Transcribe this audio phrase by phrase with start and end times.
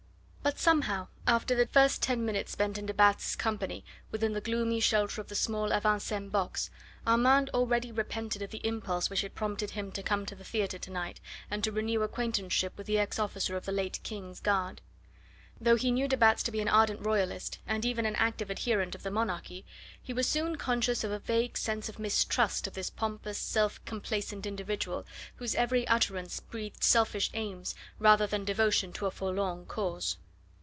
[0.43, 4.79] But somehow, after the first ten minutes spent in de Batz' company within the gloomy
[4.79, 6.71] shelter of the small avant scene box,
[7.05, 10.79] Armand already repented of the impulse which had prompted him to come to the theatre
[10.79, 14.81] to night, and to renew acquaintanceship with the ex officer of the late King's Guard.
[15.61, 18.95] Though he knew de Batz to be an ardent Royalist, and even an active adherent
[18.95, 19.63] of the monarchy,
[20.01, 24.47] he was soon conscious of a vague sense of mistrust of this pompous, self complacent
[24.47, 25.05] individual,
[25.35, 30.17] whose every utterance breathed selfish aims rather than devotion to a forlorn cause.